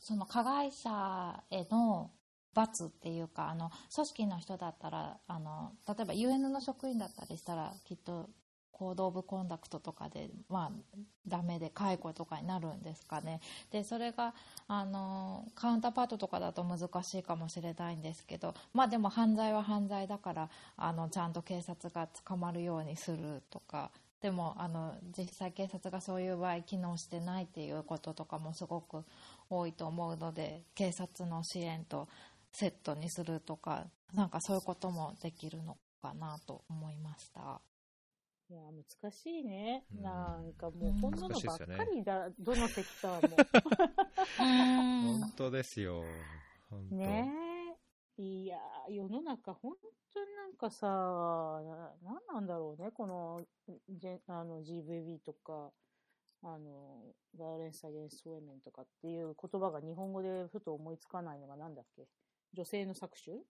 [0.00, 2.12] その加害者への
[2.54, 8.30] 罰っていうかあの組織の人だったらあの例えば UN の職員だったりしたらきっと
[8.76, 14.34] 行動部コンダクトとかで、まあ、ダメで解雇とかになるんですかねでそれが
[14.68, 29.04] あのカウンターパートとかだと難しいかもしれないんですけど、まあ、でも犯罪は犯罪だからあのちゃんと警察が捕まるようにするとかでもあの実際警察がそういう場合機能してないっていうこととかもすごく
[29.48, 32.08] 多いと思うので警察の支援と
[32.52, 37.60] セットにするとかなんかそういうこともできるのかなと思いました。
[38.48, 39.84] いや、難しいね。
[39.96, 43.36] うんなんかもう、こんなのばっかりだ、どのセクターも。
[45.20, 46.04] 本当ですよ。
[46.70, 46.94] 本当。
[46.94, 47.32] ね
[48.18, 48.22] え。
[48.22, 49.72] いやー、世の中、本
[50.14, 53.42] 当になんかさ、ななんなんだろうね、この、
[53.88, 55.72] ジェあの GVB とか、
[56.42, 57.02] あの、
[57.34, 62.06] バイオレンス・アゲンスト・ウェメンとかっていう言葉が日本語でふと思いつかないのがなんだっけ？
[62.54, 63.42] 女性の搾取？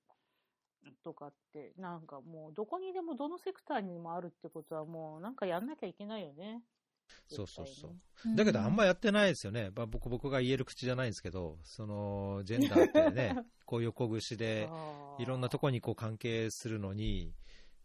[1.04, 6.62] とかって、なんかもうどこにでもどのセクターにもあるってことはもうなんかやんなきゃいけないよね。
[7.28, 8.36] そうそうそう。
[8.36, 9.70] だけど、あんまやってないですよね。
[9.74, 14.68] まあ、僕僕が言える口じゃないんですけど、その、ジェンダーってね、 こう横串で、
[15.18, 17.32] いろんなとこにこう関係するのに、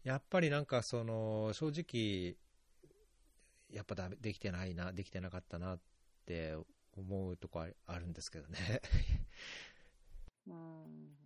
[0.04, 2.38] やっぱりなんかその、正直、
[3.70, 5.80] やっぱだめできてないな、できてなかったなっ
[6.26, 6.56] て
[6.94, 8.82] 思うとこああるんですけどね。
[10.48, 11.21] うん。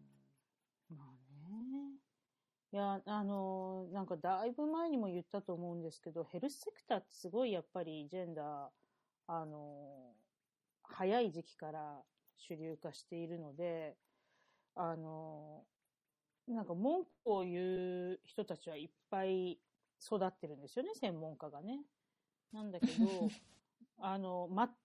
[2.76, 8.68] いや、あの、なんかだいぶ前にも言ったと思うんですけど、ヘルスセクターってすごいやっぱりジェンダー、
[9.28, 10.12] あの、
[10.84, 12.02] 早い時期から
[12.36, 13.96] 主流化しているので、
[14.76, 15.64] あの、
[16.50, 19.54] なんか文句を言う人たちはいっぱい
[20.06, 21.80] 育ってるんですよね、専門家がね。
[22.52, 22.92] なんだけど、
[24.00, 24.76] あの、末端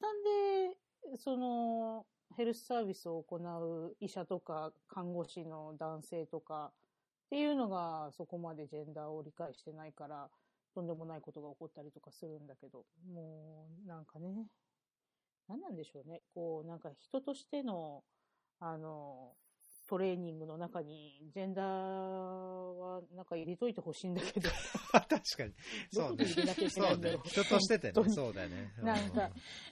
[1.11, 6.72] で、その、ヘルスサービスを行う医者とか看護師の男性とか
[7.30, 10.28] っていうのがそこまでジェンダーを理解してないから
[10.74, 14.46] とんでもないことが起こったりとかするんだけど、もうなんかね、
[15.48, 16.22] 何なんでしょうね。
[16.34, 18.02] こうなんか人としての
[18.58, 19.34] あの
[19.88, 24.48] トレーニングの中にジェンダーはなんか入れといてほしいんだけど、
[24.92, 25.52] 確かに。
[25.92, 27.22] どこに入れなきゃいけないんだろう。
[27.28, 28.72] 人としててねそうだよね。
[28.82, 29.30] なんか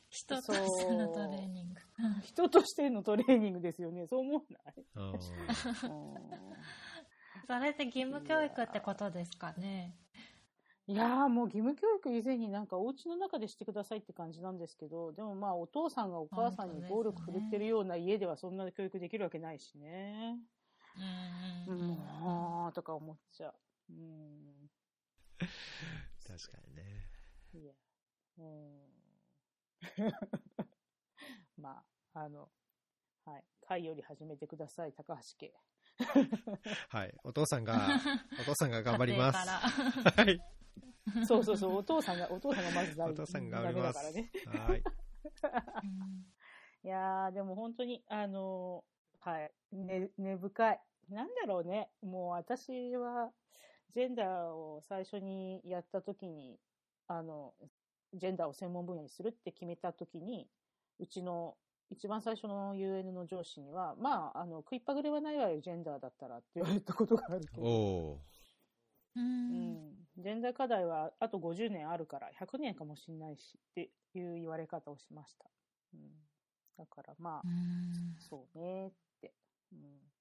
[0.09, 1.81] 人としてのトレーニング。
[2.23, 4.07] 人としてのトレーニングですよね。
[4.07, 4.85] そう思わない？
[7.47, 9.95] それって義務教育ってことですかね？
[10.87, 20.39] いやーもう義務教育以前になんかお家の中でしてくださいって感じなんですけど、でもまあお父さんがお母さんに暴力振るってるような家ではそんな教育できるわけないしね。
[21.67, 23.55] ううんん、あーとか思っちゃう。
[23.91, 24.71] うん。
[26.27, 26.83] 確かにね。
[27.55, 27.73] いや。
[28.39, 28.79] うん。
[31.63, 31.83] ま
[32.15, 32.49] あ、あの、
[33.27, 33.45] はい。
[33.67, 35.53] 会より始めてください、高橋家。
[36.89, 37.15] はい。
[37.25, 37.75] お父さんが、
[38.41, 39.39] お父さんが頑張ります。
[39.39, 40.41] はい。
[41.27, 44.05] そうそうそう、お父さんが、お父さんがまずお父さん頑張ります。
[44.05, 44.69] ダメだからね。
[44.69, 44.83] はい。
[46.85, 50.81] いやー、でも本当に、あのーはい、ね、根深い。
[51.11, 51.91] なんだろうね。
[52.03, 53.33] もう私は、
[53.95, 56.59] ジェンダーを最初にやった時に、
[57.07, 57.55] あの、
[58.15, 60.49] ジェンダーを専門分野にするって決めた時に、
[60.99, 61.57] うちの
[61.91, 68.23] 一番最初の UN の上司には、まあ、あの、食いっぱぐれはないわよ、ジェンダーだったらって言われたことがあるけど。
[69.17, 69.21] う
[69.51, 70.09] うんん。
[70.19, 75.51] ジェンダー課題はあと50年あるから、100年かもしんないしっていう言われ方をしました。
[75.95, 76.01] うん。
[76.77, 79.33] だからまあ、うんそうねって。
[79.73, 80.13] うん。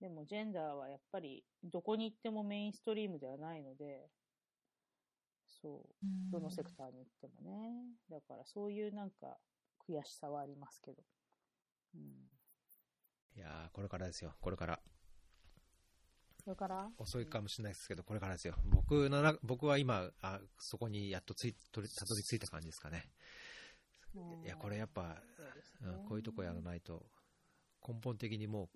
[0.00, 4.08] でも、ジェンダーはやっぱり、どこに行ってもメインストリームではないので、
[5.60, 6.06] そう。
[6.30, 7.84] どのセクターに行ってもね。
[8.10, 9.38] だから、そういうなんか、
[9.88, 11.02] 悔しさはありますけど。
[11.94, 12.28] うん。
[13.36, 14.80] いやーこれからですよ、これから。
[16.44, 18.54] それから、遅いかもしれないですけど、これからですよ。
[18.64, 23.04] 僕のな、僕は今、あそこにやっとついたどり着いた感じですかね。
[24.14, 27.06] うんいや、これやっぱ、そうんねこういうとこやらないと、
[27.86, 28.70] 根本的にも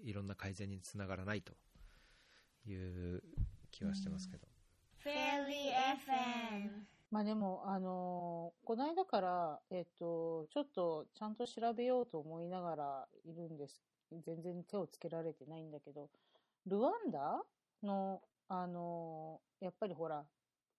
[0.00, 1.52] う、いろんな改善につながらないと
[2.64, 3.22] いう
[3.70, 4.46] 気はしてますけど。
[4.98, 5.72] フェリー
[6.62, 13.82] FM まあでも、あのーこの間から、えっと、ちょっとちゃんと調べようと思いながらいるんです。
[14.12, 16.10] 全然手をつけられてないんだけど、
[16.66, 17.42] ルワンダ
[17.82, 20.26] の、あのーやっぱりほら、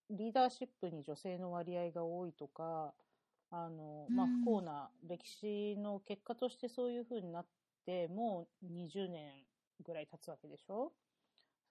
[0.09, 2.95] リーダーシップに女性の割合が多いとか、
[3.49, 7.49] あのーまあ、うん不幸な歴史の結果としてそういう風になっ
[7.85, 9.47] て、もう20年
[9.81, 10.93] ぐらい経つわけでしょ？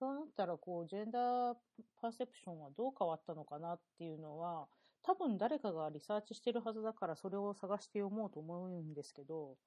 [0.00, 1.54] そうなったら、こう、ジェンダー
[2.00, 4.66] パーセプションはどう変わったのかなっていうのは、
[5.02, 9.58] 多分誰かがリサーチしてるはずだから、それを探して読もうと思うんですけど、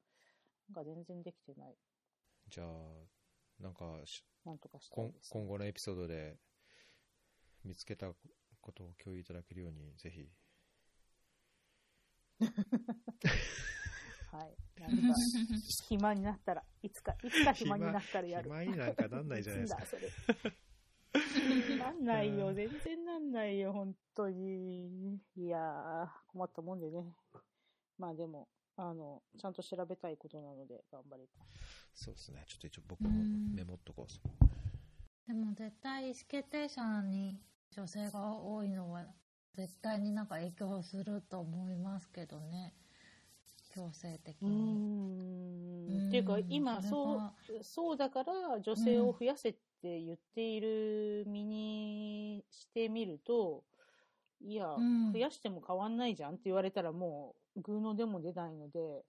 [0.69, 1.75] なんか全然できてない。
[2.49, 2.67] じゃあ、
[3.61, 5.29] なんかしなんとかした今いです。
[5.29, 6.39] 今後のエピソードで
[7.63, 8.07] 見つけた
[8.59, 10.31] ことを共有いただけるように、ぜひ。
[14.33, 14.81] はい。
[14.81, 15.15] なんか、
[15.87, 18.49] 暇になったら、いつか、 いつか暇になったらやる。
[18.49, 20.09] 暇になんかなんないじゃないですか いつだ、それ。
[21.77, 25.19] なんないよ、うん全然なんないよ、本当に。
[25.35, 27.13] いやー、困ったもんでね。
[27.99, 32.03] まあでも、あの、ちゃんと調べたいことなので、頑張ります。
[32.05, 32.43] そうですね。
[32.47, 33.09] ちょっと一応僕も
[33.53, 35.27] メモっとこう。
[35.27, 37.39] でも絶対意思決定者に
[37.71, 39.05] 女性が多いのは
[39.53, 42.73] 絶対になんか影響すると思いますけどね
[43.73, 44.49] 強制的に。
[44.49, 46.07] ん。
[46.07, 53.63] っていうか、うん今、そうが、そうだから、女性を増やせって言っている身にしてみると、
[54.41, 59.05] いや、うん増やしても変わんないじゃんって言われたらもう、グーのでも出ないので、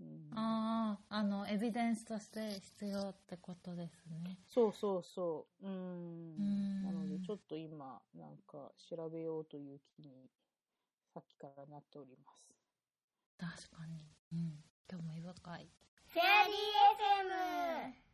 [0.00, 4.38] うんあああのエビデンスとして必要ってことですね。
[4.46, 5.66] そうそうそう。
[5.66, 6.36] うーん。
[6.38, 10.30] うんなので、ちょっと今、なんか、調べようという気に、
[11.14, 12.55] さっきからなっております。
[13.38, 15.68] 確かに、うん、興味深い。
[16.08, 18.05] フェアリー FM